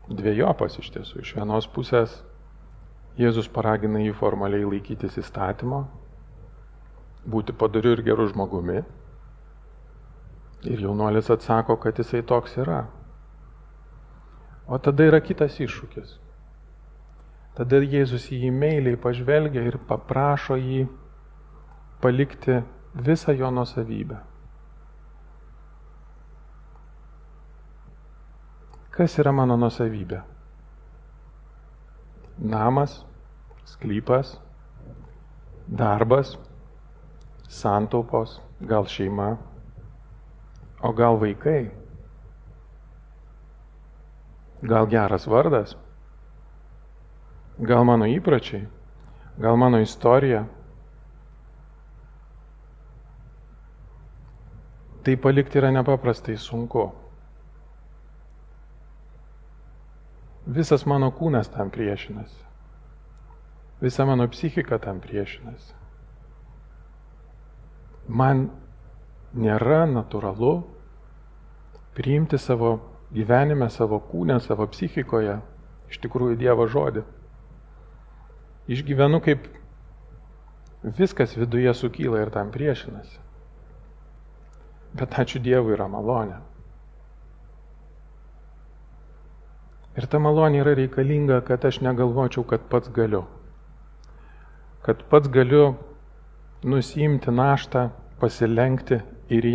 dviejopas 0.09 0.77
iš 0.77 0.91
tiesų. 0.93 1.23
Iš 1.23 1.31
vienos 1.39 1.65
pusės 1.73 2.19
Jėzus 3.19 3.49
paragina 3.51 3.99
jį 3.99 4.13
formaliai 4.15 4.63
laikytis 4.63 5.17
įstatymo, 5.19 5.81
būti 7.27 7.55
padariu 7.57 7.95
ir 7.97 8.03
geru 8.05 8.29
žmogumi. 8.29 8.83
Ir 10.69 10.85
jaunuolis 10.85 11.31
atsako, 11.33 11.79
kad 11.81 11.97
jisai 11.99 12.21
toks 12.21 12.55
yra. 12.61 12.83
O 14.69 14.77
tada 14.77 15.09
yra 15.09 15.19
kitas 15.25 15.57
iššūkis. 15.59 16.13
Tada 17.57 17.81
Jėzus 17.81 18.29
į 18.31 18.43
jį 18.45 18.53
meiliai 18.55 19.01
pažvelgia 19.01 19.65
ir 19.65 19.81
paprašo 19.89 20.55
jį 20.61 20.85
palikti 22.03 22.61
visą 22.93 23.33
jo 23.35 23.49
nusavybę. 23.51 24.21
Kas 28.99 29.13
yra 29.15 29.31
mano 29.31 29.55
nusavybė? 29.55 30.17
Namas, 32.51 32.97
sklypas, 33.71 34.33
darbas, 35.71 36.33
santaupos, 37.47 38.35
gal 38.59 38.89
šeima, 38.91 39.29
o 40.83 40.91
gal 40.99 41.15
vaikai, 41.23 41.71
gal 44.67 44.91
geras 44.91 45.31
vardas, 45.31 45.77
gal 47.71 47.87
mano 47.87 48.11
įpročiai, 48.19 48.65
gal 49.39 49.55
mano 49.63 49.79
istorija. 49.79 50.43
Tai 55.07 55.21
palikti 55.23 55.63
yra 55.63 55.71
nepaprastai 55.71 56.35
sunku. 56.35 56.89
Visas 60.47 60.85
mano 60.85 61.11
kūnas 61.11 61.49
tam 61.51 61.69
priešinasi. 61.73 62.45
Visa 63.81 64.05
mano 64.05 64.27
psichika 64.27 64.79
tam 64.79 64.99
priešinasi. 65.03 65.75
Man 68.07 68.49
nėra 69.35 69.85
natūralu 69.87 70.63
priimti 71.95 72.39
savo 72.39 72.79
gyvenime, 73.13 73.69
savo 73.69 73.99
kūne, 73.99 74.39
savo 74.41 74.67
psichikoje 74.67 75.37
iš 75.89 76.01
tikrųjų 76.03 76.37
Dievo 76.39 76.67
žodį. 76.69 77.03
Išgyvenu 78.69 79.21
kaip 79.25 79.47
viskas 80.83 81.33
viduje 81.37 81.73
sukyla 81.73 82.21
ir 82.23 82.33
tam 82.33 82.51
priešinasi. 82.53 83.17
Bet 84.97 85.17
ačiū 85.21 85.41
Dievui 85.41 85.75
yra 85.75 85.87
malonė. 85.89 86.39
Ir 89.99 90.05
ta 90.07 90.19
malonė 90.23 90.61
yra 90.61 90.77
reikalinga, 90.79 91.41
kad 91.43 91.65
aš 91.67 91.81
negalvočiau, 91.83 92.45
kad 92.47 92.63
pats 92.71 92.87
galiu. 92.95 93.25
Kad 94.85 95.01
pats 95.11 95.27
galiu 95.27 95.73
nusimti 96.63 97.33
naštą, 97.35 97.89
pasilenkti 98.21 99.01
ir, 99.27 99.47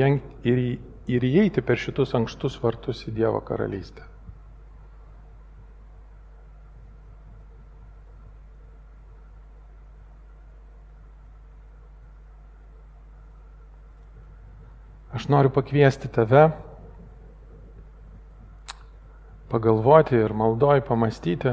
ir, 0.44 0.60
ir 1.08 1.24
įeiti 1.30 1.64
per 1.64 1.80
šitus 1.80 2.12
ankštus 2.18 2.58
vartus 2.60 3.06
į 3.08 3.14
Dievo 3.16 3.40
karalystę. 3.40 4.04
Aš 15.14 15.30
noriu 15.32 15.48
pakviesti 15.56 16.12
tave 16.12 16.50
pagalvoti 19.54 20.18
ir 20.18 20.34
maldoj 20.34 20.80
pamastyti, 20.88 21.52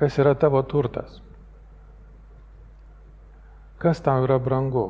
kas 0.00 0.16
yra 0.16 0.32
tavo 0.34 0.62
turtas, 0.64 1.18
kas 3.82 4.00
tau 4.00 4.24
yra 4.24 4.38
brangu, 4.40 4.86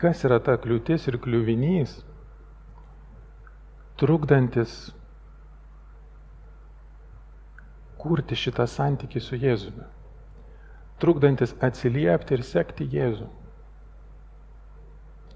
kas 0.00 0.24
yra 0.24 0.40
ta 0.40 0.56
kliūtis 0.56 1.04
ir 1.12 1.20
kliuvinys, 1.20 1.98
trukdantis 4.00 4.80
kurti 8.00 8.34
šitą 8.34 8.64
santykį 8.66 9.22
su 9.22 9.36
Jėzumi, 9.44 9.84
trukdantis 11.04 11.52
atsiliepti 11.68 12.38
ir 12.38 12.48
sekti 12.48 12.88
Jėzų, 12.96 13.28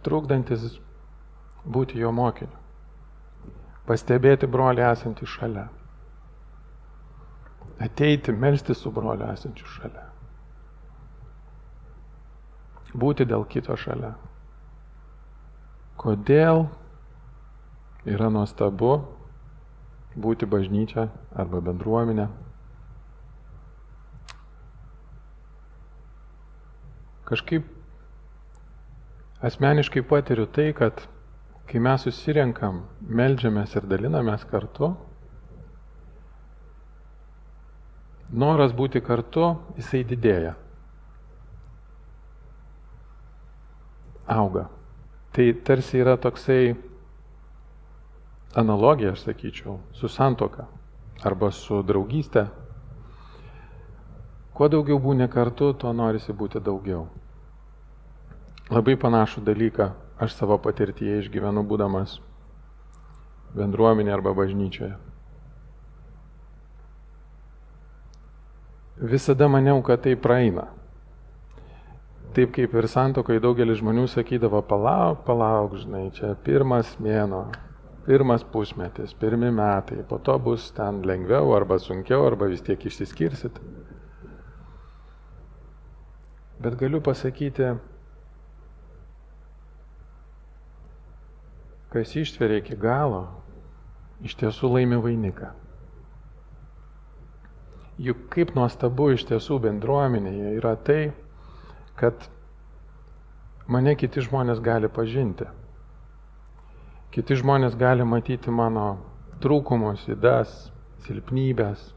trukdantis 0.08 0.70
būti 1.62 2.00
jo 2.00 2.10
mokiniu, 2.14 2.65
pastebėti 3.86 4.48
brolį 4.50 4.84
esantį 4.90 5.28
šalia, 5.30 5.66
ateiti, 7.80 8.32
melsti 8.32 8.74
su 8.74 8.90
broliu 8.90 9.28
esančiu 9.32 9.66
šalia, 9.76 10.06
būti 12.96 13.26
dėl 13.28 13.44
kito 13.44 13.76
šalia. 13.76 14.14
Kodėl 16.00 16.66
yra 18.08 18.28
nuostabu 18.32 18.98
būti 20.16 20.48
bažnyčia 20.48 21.08
arba 21.36 21.60
bendruomenė? 21.64 22.28
Kažkaip 27.26 27.66
asmeniškai 29.42 30.04
patiriu 30.06 30.46
tai, 30.46 30.70
kad 30.76 31.02
kai 31.66 31.82
mes 31.82 32.04
susirenkam, 32.06 32.84
melžiamės 33.02 33.74
ir 33.74 33.86
dalinamės 33.90 34.44
kartu, 34.46 34.92
noras 38.30 38.74
būti 38.76 39.02
kartu, 39.02 39.56
jisai 39.78 40.04
didėja. 40.06 40.54
Auga. 44.26 44.66
Tai 45.34 45.46
tarsi 45.66 46.00
yra 46.00 46.16
toksai 46.18 46.76
analogija, 48.56 49.12
aš 49.12 49.26
sakyčiau, 49.26 49.76
su 49.92 50.08
santoka 50.08 50.64
arba 51.26 51.50
su 51.52 51.82
draugystė. 51.86 52.46
Kuo 54.56 54.70
daugiau 54.72 54.98
būni 55.02 55.28
kartu, 55.28 55.74
tuo 55.76 55.92
norisi 55.92 56.32
būti 56.32 56.62
daugiau. 56.64 57.04
Labai 58.72 58.96
panašų 58.98 59.44
dalyką 59.46 59.90
aš 60.18 60.36
savo 60.36 60.56
patirtyje 60.62 61.20
išgyvenu 61.24 61.64
būdamas 61.68 62.18
bendruomenė 63.56 64.12
arba 64.12 64.32
bažnyčioje. 64.36 64.94
Visada 68.96 69.48
maniau, 69.52 69.82
kad 69.84 70.00
tai 70.06 70.16
praeina. 70.16 70.70
Taip 72.36 72.52
kaip 72.56 72.72
ir 72.76 72.88
santokai 72.88 73.36
daugelis 73.40 73.80
žmonių 73.80 74.06
sakydavo, 74.12 74.62
palauk, 74.64 75.22
palauk, 75.24 75.76
žinai, 75.80 76.06
čia 76.16 76.34
pirmas 76.44 76.94
mėno, 77.00 77.46
pirmas 78.08 78.44
pusmetis, 78.44 79.12
pirmi 79.16 79.50
metai, 79.52 80.02
po 80.08 80.18
to 80.20 80.36
bus 80.40 80.70
ten 80.76 81.02
lengviau 81.04 81.52
arba 81.56 81.78
sunkiau, 81.80 82.24
arba 82.28 82.48
vis 82.52 82.64
tiek 82.64 82.80
išsiskirsit. 82.88 83.60
Bet 86.60 86.76
galiu 86.80 87.02
pasakyti, 87.04 87.74
kas 91.92 92.16
ištveria 92.16 92.60
iki 92.62 92.76
galo, 92.76 93.26
iš 94.24 94.36
tiesų 94.40 94.72
laimi 94.74 94.98
vainiką. 95.02 95.52
Juk 98.02 98.26
kaip 98.32 98.52
nuostabu 98.56 99.10
iš 99.14 99.24
tiesų 99.28 99.58
bendruomenėje 99.64 100.56
yra 100.58 100.74
tai, 100.76 101.12
kad 101.96 102.26
mane 103.72 103.94
kiti 103.96 104.24
žmonės 104.24 104.60
gali 104.64 104.90
pažinti. 104.92 105.48
Kiti 107.14 107.38
žmonės 107.40 107.76
gali 107.80 108.04
matyti 108.04 108.52
mano 108.52 108.98
trūkumus, 109.40 110.04
įdas, 110.12 110.52
silpnybės, 111.06 111.94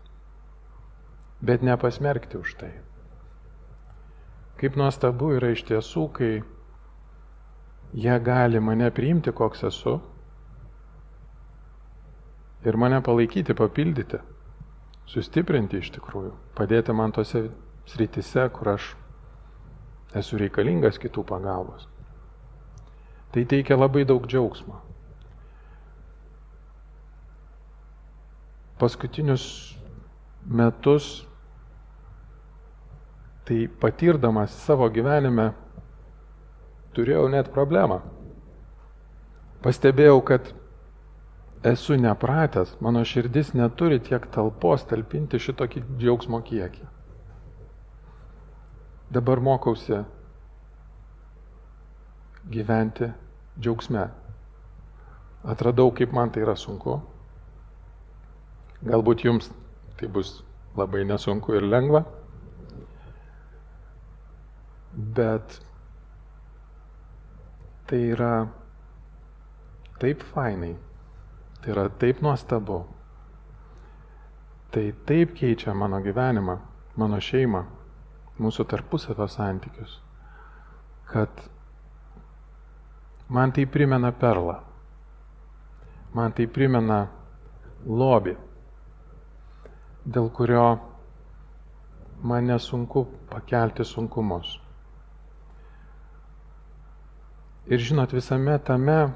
bet 1.43 1.65
nepasmerkti 1.65 2.39
už 2.39 2.55
tai. 2.61 2.71
Kaip 4.59 4.75
nuostabu 4.79 5.33
yra 5.35 5.51
iš 5.55 5.65
tiesų, 5.67 6.05
kai 6.15 6.31
jie 7.93 8.19
gali 8.19 8.59
mane 8.59 8.91
priimti, 8.91 9.31
koks 9.31 9.63
esu 9.63 9.99
ir 12.65 12.77
mane 12.77 13.01
palaikyti, 13.01 13.55
papildyti, 13.55 14.19
sustiprinti 15.09 15.79
iš 15.79 15.93
tikrųjų, 15.95 16.33
padėti 16.57 16.93
man 16.93 17.13
tose 17.15 17.47
sritise, 17.89 18.45
kur 18.53 18.75
aš 18.75 18.91
esu 20.19 20.37
reikalingas 20.41 20.99
kitų 21.01 21.23
pagalbos. 21.29 21.87
Tai 23.33 23.45
teikia 23.45 23.77
labai 23.77 24.05
daug 24.09 24.25
džiaugsmo. 24.25 24.79
Paskutinius 28.79 29.45
metus, 30.45 31.27
tai 33.45 33.67
patirdamas 33.81 34.53
savo 34.65 34.87
gyvenime 34.89 35.51
turėjau 36.95 37.27
net 37.31 37.51
problemą. 37.53 37.99
Pastebėjau, 39.63 40.21
kad 40.23 40.53
esu 41.67 41.97
nepratęs, 41.99 42.77
mano 42.79 43.03
širdis 43.03 43.51
neturi 43.57 43.99
tiek 43.99 44.23
talpos 44.31 44.85
talpinti 44.87 45.41
šitokį 45.41 45.83
džiaugsmo 45.99 46.39
kiekį. 46.47 46.87
Dabar 49.11 49.41
mokausi 49.43 50.03
gyventi 52.49 53.09
džiaugsme. 53.59 54.07
Atradau, 55.43 55.91
kaip 55.95 56.13
man 56.13 56.31
tai 56.31 56.43
yra 56.45 56.55
sunku. 56.59 56.99
Galbūt 58.85 59.25
jums 59.25 59.49
tai 59.99 60.07
bus 60.07 60.37
labai 60.77 61.03
nesunku 61.07 61.55
ir 61.57 61.67
lengva. 61.67 62.03
Bet 64.95 65.59
tai 67.89 68.01
yra 68.13 68.47
taip 69.99 70.21
fainai, 70.33 70.75
tai 71.61 71.71
yra 71.73 71.89
taip 71.89 72.21
nuostabu, 72.21 72.83
tai 74.71 74.93
taip 75.05 75.33
keičia 75.33 75.73
mano 75.73 75.97
gyvenimą, 76.05 76.57
mano 77.01 77.17
šeimą, 77.17 77.63
mūsų 78.39 78.65
tarpusavio 78.69 79.27
santykius, 79.27 79.97
kad 81.09 81.41
man 83.29 83.51
tai 83.51 83.65
primena 83.65 84.13
perlą, 84.13 84.59
man 86.13 86.37
tai 86.37 86.45
primena 86.45 87.01
lobį, 87.85 88.37
dėl 90.05 90.29
kurio 90.37 90.69
man 92.21 92.47
nesunku 92.53 93.07
pakelti 93.33 93.83
sunkumus. 93.85 94.59
Ir 97.69 97.77
žinot, 97.77 98.13
visame 98.17 98.57
tame 98.65 99.11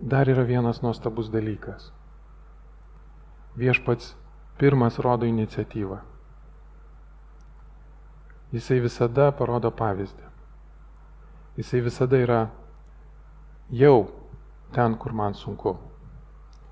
dar 0.00 0.28
yra 0.30 0.44
vienas 0.46 0.78
nuostabus 0.82 1.26
dalykas. 1.34 1.90
Viešpats 3.58 4.12
pirmas 4.58 4.98
rodo 5.02 5.26
iniciatyvą. 5.26 5.98
Jisai 8.54 8.78
visada 8.80 9.32
parodo 9.34 9.72
pavyzdį. 9.74 10.28
Jisai 11.58 11.80
visada 11.82 12.20
yra 12.22 12.38
jau 13.74 14.06
ten, 14.72 14.94
kur 14.94 15.12
man 15.12 15.34
sunku. 15.34 15.74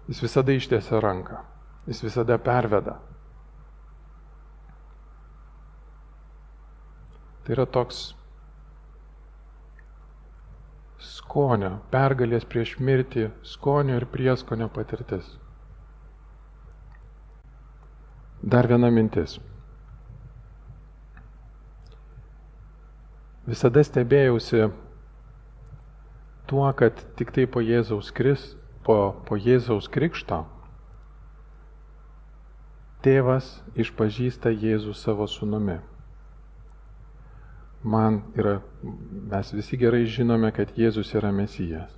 Jis 0.06 0.22
visada 0.22 0.54
ištiesia 0.54 1.00
ranką. 1.02 1.42
Jis 1.90 2.04
visada 2.06 2.38
perveda. 2.38 3.00
Tai 7.42 7.54
yra 7.58 7.66
toks 7.66 8.15
skonio, 11.26 11.80
pergalės 11.90 12.46
prieš 12.46 12.76
mirtį, 12.78 13.26
skonio 13.42 13.98
ir 13.98 14.06
prieskonio 14.06 14.68
patirtis. 14.70 15.26
Dar 18.42 18.68
viena 18.70 18.90
mintis. 18.94 19.38
Visada 23.46 23.82
stebėjausi 23.82 24.68
tuo, 26.46 26.66
kad 26.78 27.02
tik 27.18 27.34
tai 27.34 27.46
po 27.46 27.60
Jėzaus, 27.62 28.12
kris, 28.14 28.54
po, 28.86 29.16
po 29.26 29.36
Jėzaus 29.38 29.90
krikšto 29.90 30.44
tėvas 33.02 33.60
išpažįsta 33.78 34.50
Jėzų 34.50 34.94
savo 34.98 35.28
sunumi 35.30 35.78
man 37.86 38.22
yra, 38.34 38.60
mes 39.30 39.52
visi 39.54 39.78
gerai 39.78 40.04
žinome, 40.10 40.50
kad 40.50 40.72
Jėzus 40.76 41.12
yra 41.14 41.30
Mesijas. 41.32 41.92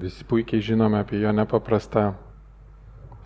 Visi 0.00 0.24
puikiai 0.24 0.64
žinome 0.64 1.00
apie 1.02 1.20
jo 1.20 1.32
nepaprastą 1.34 2.14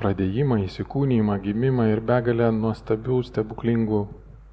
pradėjimą, 0.01 0.59
įsikūnymą, 0.67 1.39
gimimą 1.45 1.87
ir 1.93 2.03
begalę 2.03 2.51
nuostabių, 2.57 3.21
stebuklingų 3.31 4.03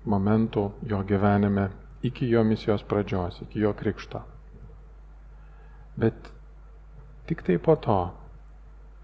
momentų 0.05 0.67
jo 0.93 1.01
gyvenime 1.07 1.69
iki 2.05 2.29
jo 2.29 2.45
misijos 2.45 2.85
pradžios, 2.85 3.41
iki 3.47 3.65
jo 3.65 3.73
krikšto. 3.73 4.21
Bet 5.97 6.33
tik 7.29 7.41
tai 7.47 7.57
po 7.57 7.75
to, 7.75 8.01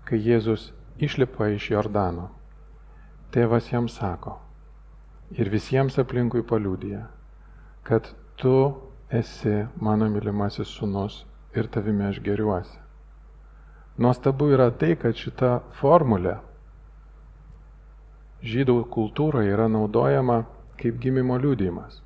kai 0.06 0.22
Jėzus 0.22 0.72
išlipa 1.02 1.50
iš 1.58 1.72
Jordano, 1.74 2.30
tėvas 3.34 3.74
jam 3.74 3.90
sako 3.90 4.44
ir 5.36 5.50
visiems 5.52 5.98
aplinkui 6.00 6.44
paliūdija, 6.48 7.04
kad 7.84 8.08
tu 8.40 8.56
esi 9.10 9.66
mano 9.82 10.08
mylimasis 10.12 10.72
sunus 10.80 11.24
ir 11.56 11.68
tavimi 11.68 12.06
aš 12.08 12.20
geriuosi. 12.24 12.78
Nuostabu 13.98 14.52
yra 14.54 14.70
tai, 14.72 14.96
kad 14.96 15.18
šita 15.18 15.58
formulė 15.80 16.38
žydų 18.46 18.84
kultūroje 18.94 19.50
yra 19.56 19.66
naudojama 19.72 20.44
kaip 20.78 21.00
gimimo 21.02 21.40
liūdėjimas. 21.42 22.04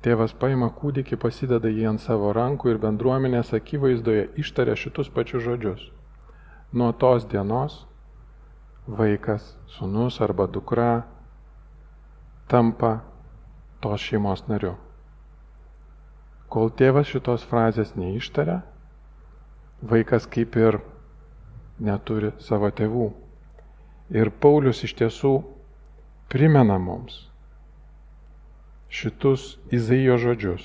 Tėvas 0.00 0.32
paima 0.32 0.70
kūdikį, 0.72 1.18
pasideda 1.20 1.68
jį 1.68 1.84
ant 1.90 2.00
savo 2.00 2.30
rankų 2.32 2.70
ir 2.72 2.78
bendruomenės 2.80 3.52
akivaizdoje 3.58 4.30
ištaria 4.40 4.76
šitus 4.80 5.10
pačius 5.12 5.44
žodžius. 5.44 5.82
Nuo 6.72 6.94
tos 6.96 7.26
dienos 7.28 7.82
vaikas, 8.88 9.58
sunus 9.68 10.22
arba 10.24 10.46
dukra 10.48 11.02
tampa 12.50 12.98
tos 13.80 14.02
šeimos 14.02 14.42
nariu. 14.50 14.74
Kol 16.50 16.72
tėvas 16.74 17.06
šitos 17.12 17.46
frazės 17.46 17.94
neištaria, 17.94 18.60
vaikas 19.86 20.26
kaip 20.26 20.58
ir 20.58 20.80
neturi 21.78 22.34
savo 22.42 22.70
tėvų. 22.74 23.08
Ir 24.10 24.32
Paulius 24.42 24.82
iš 24.82 24.96
tiesų 24.98 25.34
primena 26.32 26.76
mums 26.82 27.30
šitus 28.90 29.54
Izaijo 29.70 30.18
žodžius. 30.18 30.64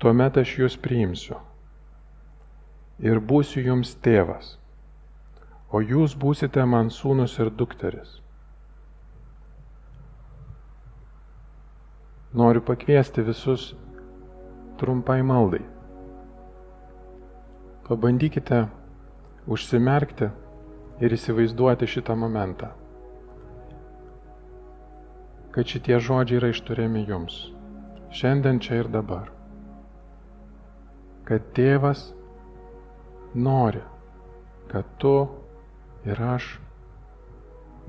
Tuomet 0.00 0.40
aš 0.40 0.56
jūs 0.62 0.78
priimsiu 0.80 1.36
ir 3.04 3.20
būsiu 3.20 3.60
jums 3.66 3.92
tėvas, 4.00 4.54
o 5.68 5.84
jūs 5.84 6.16
būsite 6.16 6.64
man 6.64 6.88
sūnus 6.94 7.36
ir 7.42 7.50
dukteris. 7.52 8.23
Noriu 12.34 12.60
pakviesti 12.66 13.22
visus 13.22 13.76
trumpai 14.76 15.22
maldai. 15.22 15.60
Pabandykite 17.86 18.58
užsimerkti 19.46 20.26
ir 20.98 21.14
įsivaizduoti 21.14 21.86
šitą 21.92 22.16
momentą. 22.18 22.72
Kad 25.54 25.70
šitie 25.70 26.00
žodžiai 26.08 26.40
yra 26.40 26.50
išturiami 26.56 27.04
jums. 27.06 27.38
Šiandien 28.10 28.58
čia 28.58 28.82
ir 28.82 28.90
dabar. 28.90 29.30
Kad 31.30 31.46
tėvas 31.54 32.08
nori, 33.34 33.86
kad 34.74 34.90
tu 34.98 35.16
ir 36.02 36.26
aš 36.34 36.56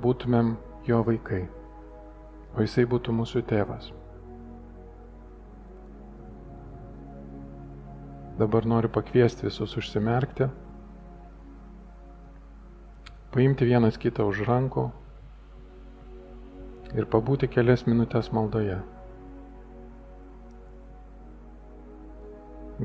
būtumėm 0.06 0.54
jo 0.86 1.04
vaikai, 1.10 1.46
o 2.54 2.62
jisai 2.62 2.86
būtų 2.86 3.22
mūsų 3.24 3.48
tėvas. 3.50 3.94
Dabar 8.40 8.66
noriu 8.68 8.92
pakviesti 8.92 9.48
visus 9.48 9.78
užsimerkti 9.80 10.50
paimti 13.36 13.68
vienas 13.68 13.98
kitą 14.00 14.24
už 14.32 14.46
rankų 14.48 14.84
ir 16.96 17.08
pabūti 17.12 17.50
kelias 17.52 17.82
minutės 17.84 18.30
maldoje. 18.36 18.78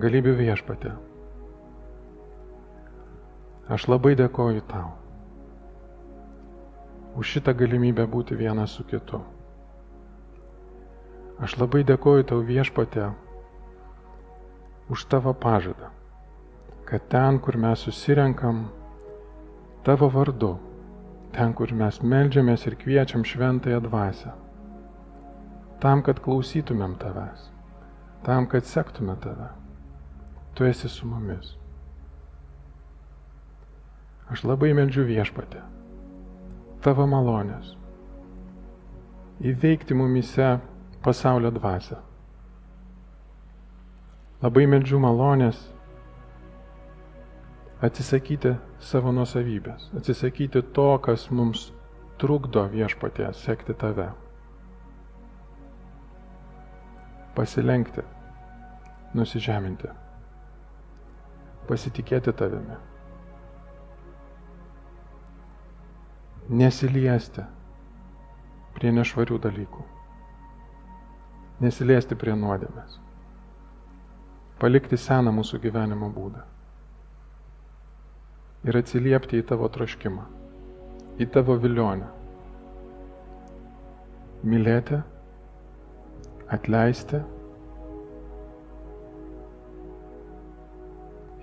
Galybių 0.05 0.33
viešpatė. 0.41 0.91
Aš 3.71 3.87
labai 3.93 4.17
dėkoju 4.19 4.65
tau 4.73 4.89
už 7.21 7.37
šitą 7.37 7.55
galimybę 7.63 8.07
būti 8.11 8.39
vienas 8.39 8.75
su 8.79 8.87
kitu. 8.91 9.23
Aš 11.47 11.59
labai 11.63 11.85
dėkoju 11.87 12.27
tau 12.31 12.43
viešpatė 12.47 13.13
už 14.91 15.05
tavo 15.05 15.33
pažadą, 15.35 15.95
kad 16.85 17.09
ten, 17.09 17.39
kur 17.39 17.57
mes 17.57 17.79
susirenkam, 17.79 18.69
tavo 19.87 20.11
vardu, 20.11 20.57
ten, 21.31 21.55
kur 21.55 21.71
mes 21.73 22.01
melžiamės 22.03 22.67
ir 22.67 22.75
kviečiam 22.81 23.23
šventąją 23.25 23.79
dvasę, 23.87 24.35
tam, 25.81 26.03
kad 26.03 26.19
klausytumėm 26.21 26.99
tavęs, 26.99 27.47
tam, 28.27 28.51
kad 28.51 28.67
sektume 28.67 29.15
tave. 29.23 29.49
Tu 30.55 30.67
esi 30.67 30.91
su 30.91 31.07
mumis. 31.07 31.55
Aš 34.31 34.43
labai 34.45 34.75
meldžiu 34.75 35.07
viešpatę, 35.07 35.63
tavo 36.83 37.07
malonės, 37.07 37.77
įveikti 39.41 39.95
mumise 39.95 40.57
pasaulio 41.03 41.55
dvasę. 41.55 42.10
Labai 44.41 44.65
meldžiu 44.65 44.97
malonės 44.97 45.59
atsisakyti 47.85 48.55
savo 48.81 49.13
nusavybės, 49.13 49.91
atsisakyti 49.99 50.63
to, 50.77 50.87
kas 51.05 51.27
mums 51.29 51.67
trukdo 52.21 52.63
viešpatė 52.73 53.29
sekti 53.37 53.77
tave. 53.83 54.07
Pasilenkti, 57.37 58.07
nusižeminti, 59.17 59.93
pasitikėti 61.69 62.33
tavimi. 62.41 62.81
Nesiliesti 66.65 67.45
prie 68.81 68.97
nešvarių 68.97 69.39
dalykų. 69.45 69.87
Nesiliesti 71.61 72.17
prie 72.17 72.33
nuodėmės. 72.41 72.99
Palikti 74.61 74.99
seną 75.01 75.33
mūsų 75.33 75.61
gyvenimo 75.63 76.11
būdą 76.13 76.43
ir 78.69 78.77
atsiliepti 78.77 79.41
į 79.41 79.47
tavo 79.49 79.69
troškimą, 79.73 80.25
į 81.21 81.29
tavo 81.33 81.57
vilionę. 81.61 82.09
Mylėti, 84.45 84.99
atleisti 86.53 87.21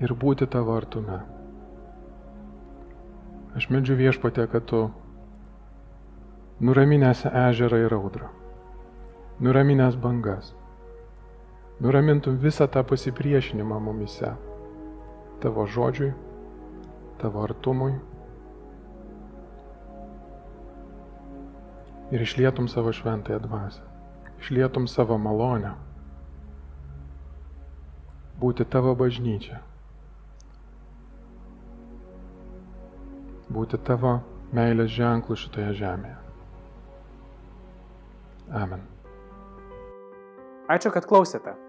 ir 0.01 0.13
būti 0.13 0.47
tavo 0.53 0.77
artume. 0.77 1.19
Aš 3.57 3.69
medžiu 3.73 3.97
viešpatė, 3.97 4.45
kad 4.51 4.65
tu 4.69 4.83
nuraminęs 6.61 7.25
ežerą 7.29 7.81
ir 7.85 7.97
audrą, 7.97 8.29
nuraminęs 9.41 9.97
bangas, 10.01 10.53
nuramintum 11.79 12.37
visą 12.41 12.67
tą 12.67 12.83
pasipriešinimą 12.83 13.79
mumise, 13.79 14.35
tavo 15.41 15.67
žodžiui 15.67 16.13
tavo 17.17 17.43
artumui 17.43 17.95
ir 22.11 22.21
išlietum 22.21 22.67
savo 22.67 22.93
šventąją 22.93 23.39
dvasę, 23.39 23.81
išlietum 24.39 24.87
savo 24.87 25.17
malonę, 25.17 25.73
būti 28.39 28.65
tavo 28.69 28.93
bažnyčia, 28.95 29.59
būti 33.51 33.81
tavo 33.83 34.19
meilės 34.55 34.93
ženklų 34.95 35.35
šitoje 35.43 35.73
žemėje. 35.81 36.17
Amen. 38.55 38.83
Ačiū, 40.71 40.91
kad 40.93 41.07
klausėte. 41.07 41.66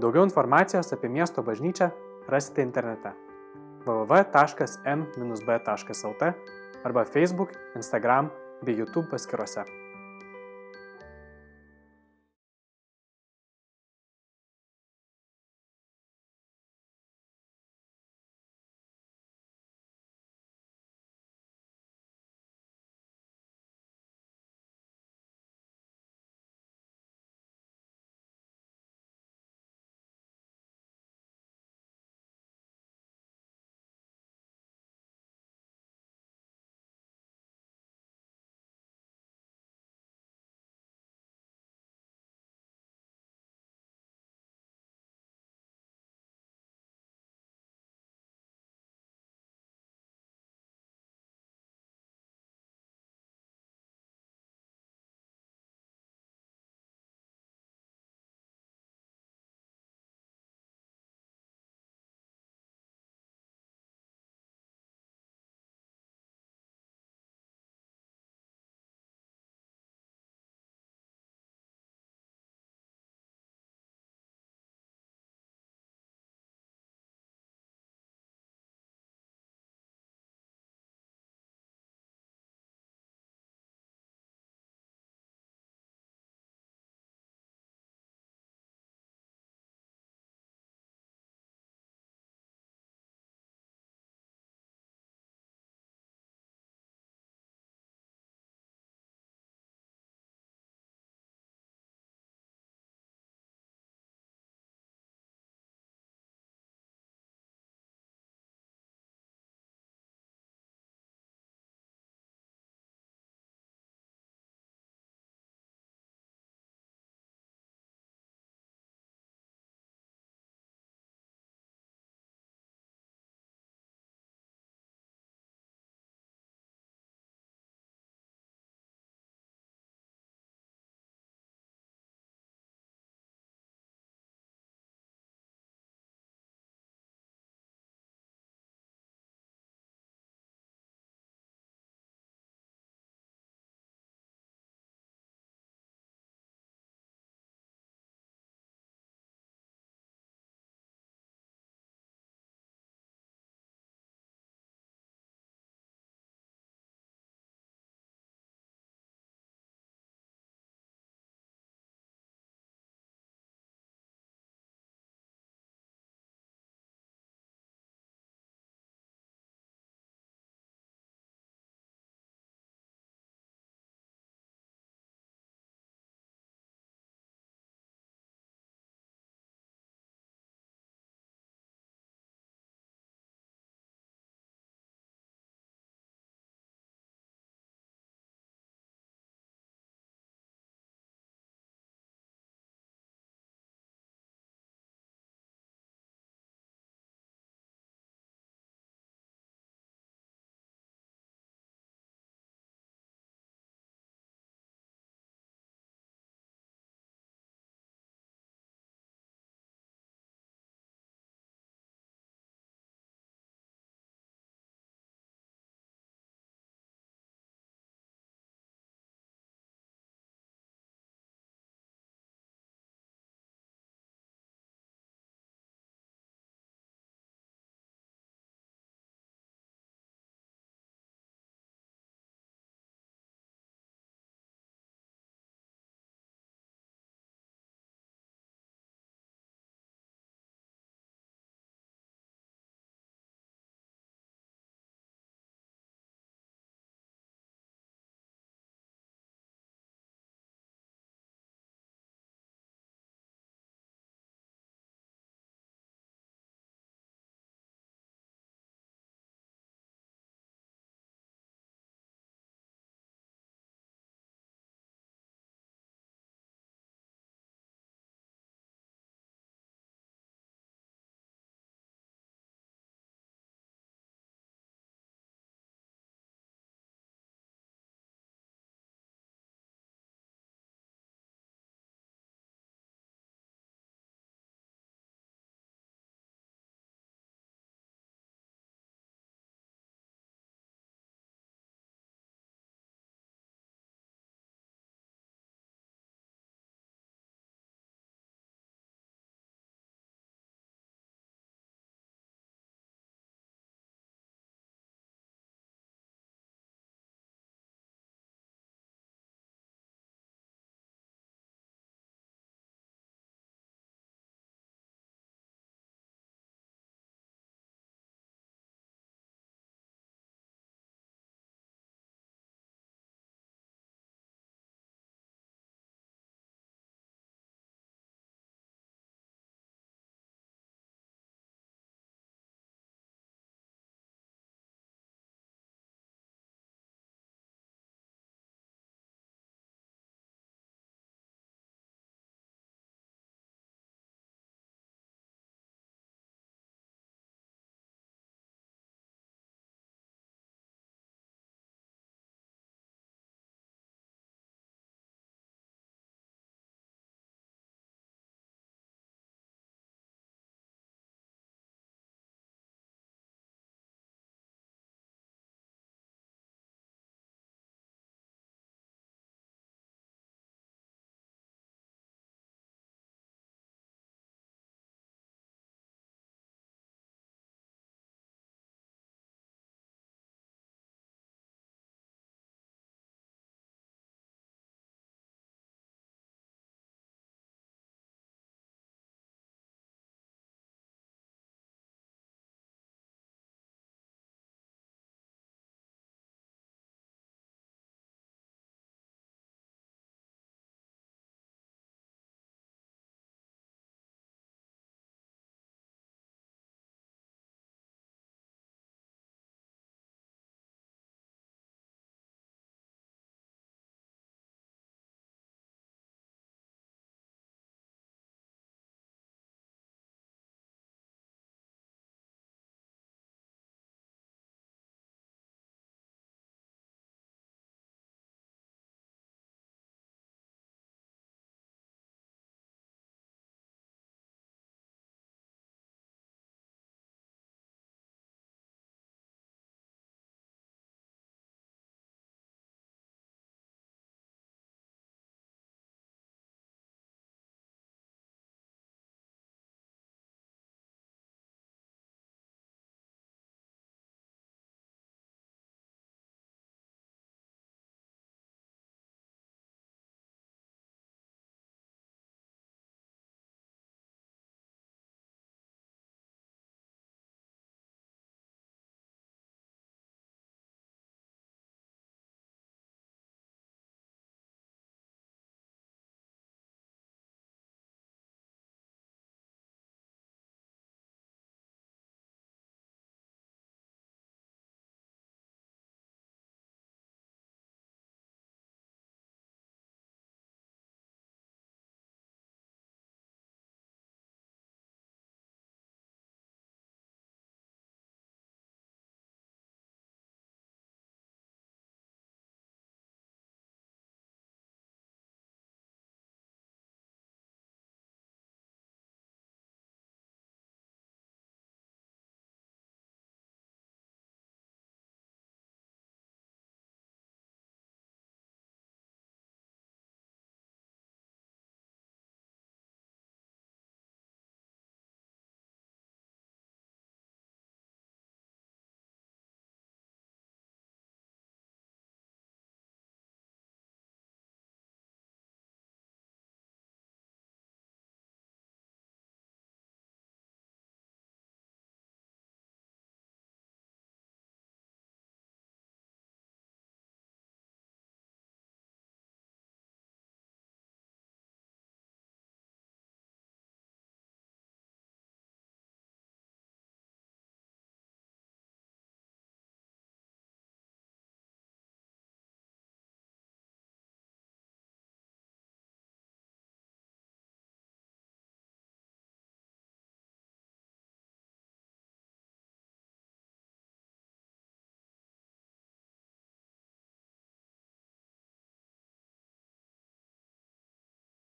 Daugiau 0.00 0.24
informacijos 0.24 0.92
apie 0.96 1.08
miesto 1.12 1.42
bažnyčią 1.44 1.90
rasite 2.32 2.62
internete 2.64 3.12
www.m-b.lt 3.84 4.32
arba 6.84 7.04
Facebook, 7.04 7.50
Instagram 7.76 8.30
bei 8.62 8.76
YouTube 8.78 9.10
paskyrose. 9.10 9.79